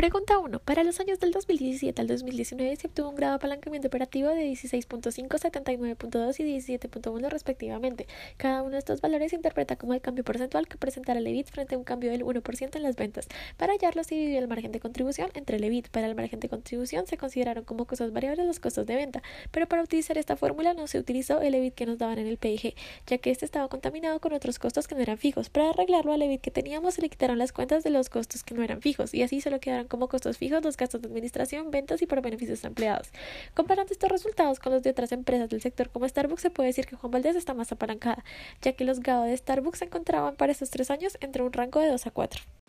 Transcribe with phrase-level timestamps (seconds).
[0.00, 0.60] Pregunta 1.
[0.60, 4.50] Para los años del 2017 al 2019 se obtuvo un grado de apalancamiento operativo de
[4.50, 8.06] 16.5, 79.2 y 17.1 respectivamente.
[8.38, 11.48] Cada uno de estos valores se interpreta como el cambio porcentual que presentará el EBIT
[11.48, 13.28] frente a un cambio del 1% en las ventas.
[13.58, 15.90] Para hallarlo se dividió el margen de contribución entre el EBIT.
[15.90, 19.66] Para el margen de contribución se consideraron como costos variables los costos de venta, pero
[19.66, 22.74] para utilizar esta fórmula no se utilizó el EBIT que nos daban en el PIG,
[23.06, 25.50] ya que este estaba contaminado con otros costos que no eran fijos.
[25.50, 28.54] Para arreglarlo al EBIT que teníamos se le quitaron las cuentas de los costos que
[28.54, 32.00] no eran fijos y así solo quedaron como costos fijos los gastos de administración, ventas
[32.00, 33.10] y por beneficios empleados.
[33.52, 36.86] Comparando estos resultados con los de otras empresas del sector como Starbucks, se puede decir
[36.86, 38.24] que Juan Valdez está más apalancada,
[38.62, 41.80] ya que los GAO de Starbucks se encontraban para estos tres años entre un rango
[41.80, 42.59] de 2 a 4.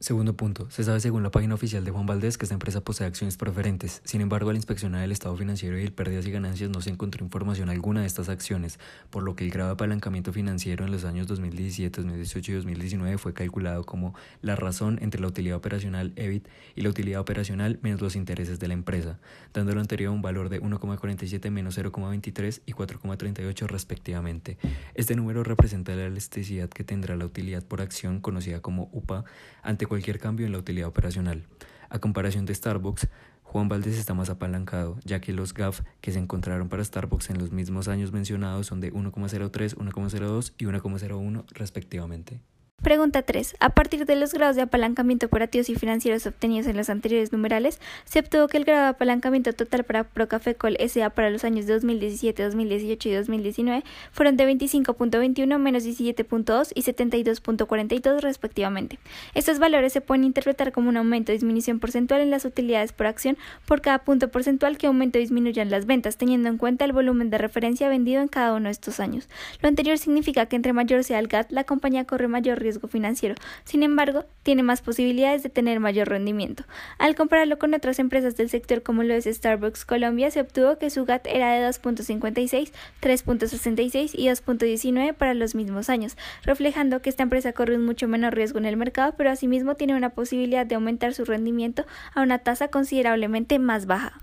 [0.00, 0.70] Segundo punto.
[0.70, 4.00] Se sabe según la página oficial de Juan Valdés que esta empresa posee acciones preferentes.
[4.04, 7.24] Sin embargo, al inspeccionar el estado financiero y el pérdidas y ganancias no se encontró
[7.24, 8.78] información alguna de estas acciones,
[9.10, 13.18] por lo que el grado de apalancamiento financiero en los años 2017, 2018 y 2019
[13.18, 18.00] fue calculado como la razón entre la utilidad operacional EBIT y la utilidad operacional menos
[18.00, 19.18] los intereses de la empresa,
[19.52, 24.58] dando lo anterior un valor de 1,47 menos 0,23 y 4,38 respectivamente.
[24.94, 29.24] Este número representa la elasticidad que tendrá la utilidad por acción conocida como UPA
[29.64, 31.46] ante cualquier cambio en la utilidad operacional.
[31.88, 33.08] A comparación de Starbucks,
[33.42, 37.38] Juan Valdez está más apalancado, ya que los GAF que se encontraron para Starbucks en
[37.38, 42.40] los mismos años mencionados son de 1,03, 1,02 y 1,01 respectivamente.
[42.82, 43.56] Pregunta 3.
[43.58, 47.80] A partir de los grados de apalancamiento operativos y financieros obtenidos en los anteriores numerales,
[48.04, 52.40] se obtuvo que el grado de apalancamiento total para Procafecol SA para los años 2017,
[52.40, 59.00] 2018 y 2019 fueron de 25.21, menos 17.2 y 72.42 respectivamente.
[59.34, 63.06] Estos valores se pueden interpretar como un aumento o disminución porcentual en las utilidades por
[63.06, 66.92] acción por cada punto porcentual que aumente o disminuyan las ventas, teniendo en cuenta el
[66.92, 69.28] volumen de referencia vendido en cada uno de estos años.
[69.60, 72.86] Lo anterior significa que entre mayor sea el GAT, la compañía corre mayor riesgo riesgo
[72.86, 73.34] financiero.
[73.64, 76.64] Sin embargo, tiene más posibilidades de tener mayor rendimiento.
[76.98, 80.90] Al compararlo con otras empresas del sector como lo es Starbucks Colombia, se obtuvo que
[80.90, 87.22] su GAT era de 2.56, 3.66 y 2.19 para los mismos años, reflejando que esta
[87.22, 90.74] empresa corre un mucho menor riesgo en el mercado, pero asimismo tiene una posibilidad de
[90.74, 94.20] aumentar su rendimiento a una tasa considerablemente más baja.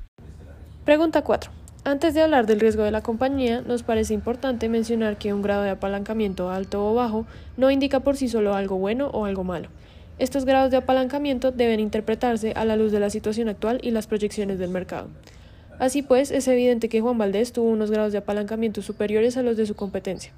[0.86, 1.65] Pregunta 4.
[1.88, 5.62] Antes de hablar del riesgo de la compañía, nos parece importante mencionar que un grado
[5.62, 9.70] de apalancamiento alto o bajo no indica por sí solo algo bueno o algo malo.
[10.18, 14.08] Estos grados de apalancamiento deben interpretarse a la luz de la situación actual y las
[14.08, 15.10] proyecciones del mercado.
[15.78, 19.56] Así pues, es evidente que Juan Valdés tuvo unos grados de apalancamiento superiores a los
[19.56, 20.32] de su competencia.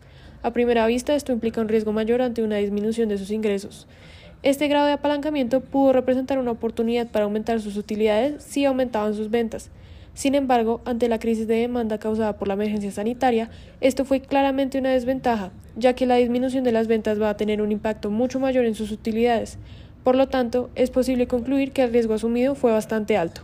[0.44, 3.88] A primera vista, esto implica un riesgo mayor ante una disminución de sus ingresos.
[4.44, 9.31] Este grado de apalancamiento pudo representar una oportunidad para aumentar sus utilidades si aumentaban sus
[9.31, 9.72] ventas.
[10.17, 13.51] Sin embargo, ante la crisis de demanda causada por la emergencia sanitaria,
[13.81, 17.61] esto fue claramente una desventaja, ya que la disminución de las ventas va a tener
[17.61, 19.59] un impacto mucho mayor en sus utilidades.
[20.03, 23.41] Por lo tanto, es posible concluir que el riesgo asumido fue bastante alto.